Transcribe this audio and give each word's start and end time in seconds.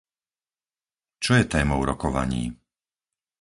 Čo 1.23 1.31
je 1.37 1.45
témou 1.53 1.81
rokovaní? 1.91 2.43